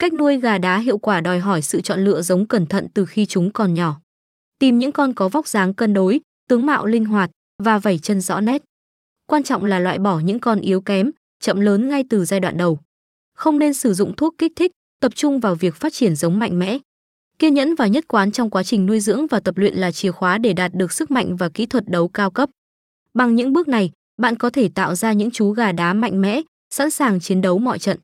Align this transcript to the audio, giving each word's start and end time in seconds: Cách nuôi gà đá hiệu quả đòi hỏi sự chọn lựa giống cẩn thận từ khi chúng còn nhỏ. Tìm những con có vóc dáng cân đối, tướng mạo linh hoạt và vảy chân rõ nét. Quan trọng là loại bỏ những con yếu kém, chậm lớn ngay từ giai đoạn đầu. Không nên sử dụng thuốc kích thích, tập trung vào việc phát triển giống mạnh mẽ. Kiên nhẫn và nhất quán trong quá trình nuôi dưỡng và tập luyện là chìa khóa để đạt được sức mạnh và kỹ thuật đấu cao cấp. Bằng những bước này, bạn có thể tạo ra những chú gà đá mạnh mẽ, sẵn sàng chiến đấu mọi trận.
Cách 0.00 0.12
nuôi 0.12 0.36
gà 0.40 0.58
đá 0.58 0.78
hiệu 0.78 0.98
quả 0.98 1.20
đòi 1.20 1.38
hỏi 1.38 1.62
sự 1.62 1.80
chọn 1.80 2.04
lựa 2.04 2.22
giống 2.22 2.46
cẩn 2.46 2.66
thận 2.66 2.86
từ 2.94 3.06
khi 3.06 3.26
chúng 3.26 3.52
còn 3.52 3.74
nhỏ. 3.74 4.00
Tìm 4.58 4.78
những 4.78 4.92
con 4.92 5.14
có 5.14 5.28
vóc 5.28 5.48
dáng 5.48 5.74
cân 5.74 5.94
đối, 5.94 6.20
tướng 6.48 6.66
mạo 6.66 6.86
linh 6.86 7.04
hoạt 7.04 7.30
và 7.62 7.78
vảy 7.78 7.98
chân 7.98 8.20
rõ 8.20 8.40
nét. 8.40 8.62
Quan 9.26 9.42
trọng 9.42 9.64
là 9.64 9.78
loại 9.78 9.98
bỏ 9.98 10.20
những 10.20 10.40
con 10.40 10.60
yếu 10.60 10.80
kém, 10.80 11.10
chậm 11.40 11.60
lớn 11.60 11.88
ngay 11.88 12.04
từ 12.10 12.24
giai 12.24 12.40
đoạn 12.40 12.56
đầu. 12.56 12.78
Không 13.36 13.58
nên 13.58 13.74
sử 13.74 13.94
dụng 13.94 14.16
thuốc 14.16 14.34
kích 14.38 14.52
thích, 14.56 14.70
tập 15.00 15.12
trung 15.14 15.40
vào 15.40 15.54
việc 15.54 15.74
phát 15.74 15.92
triển 15.92 16.16
giống 16.16 16.38
mạnh 16.38 16.58
mẽ. 16.58 16.78
Kiên 17.38 17.54
nhẫn 17.54 17.74
và 17.74 17.86
nhất 17.86 18.04
quán 18.08 18.32
trong 18.32 18.50
quá 18.50 18.62
trình 18.62 18.86
nuôi 18.86 19.00
dưỡng 19.00 19.26
và 19.26 19.40
tập 19.40 19.58
luyện 19.58 19.74
là 19.74 19.92
chìa 19.92 20.10
khóa 20.10 20.38
để 20.38 20.52
đạt 20.52 20.74
được 20.74 20.92
sức 20.92 21.10
mạnh 21.10 21.36
và 21.36 21.48
kỹ 21.48 21.66
thuật 21.66 21.84
đấu 21.88 22.08
cao 22.08 22.30
cấp. 22.30 22.50
Bằng 23.14 23.34
những 23.34 23.52
bước 23.52 23.68
này, 23.68 23.90
bạn 24.18 24.36
có 24.36 24.50
thể 24.50 24.68
tạo 24.68 24.94
ra 24.94 25.12
những 25.12 25.30
chú 25.30 25.50
gà 25.50 25.72
đá 25.72 25.92
mạnh 25.92 26.20
mẽ, 26.20 26.42
sẵn 26.70 26.90
sàng 26.90 27.20
chiến 27.20 27.40
đấu 27.40 27.58
mọi 27.58 27.78
trận. 27.78 27.98